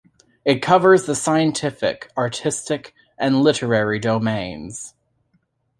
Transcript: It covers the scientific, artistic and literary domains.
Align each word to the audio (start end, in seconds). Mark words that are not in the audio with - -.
It 0.43 0.63
covers 0.63 1.05
the 1.05 1.13
scientific, 1.13 2.09
artistic 2.17 2.95
and 3.19 3.43
literary 3.43 3.99
domains. 3.99 4.95